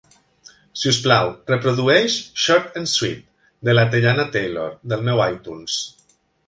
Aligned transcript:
Si 0.83 0.87
us 0.91 0.97
plau, 1.07 1.29
reprodueix 1.51 2.17
"Short 2.45 2.81
And 2.81 2.91
Sweet" 2.95 3.23
de 3.69 3.77
la 3.79 3.85
Teyana 3.93 4.29
Taylor 4.39 4.69
del 4.95 5.09
meu 5.11 5.27
itunes. 5.29 5.83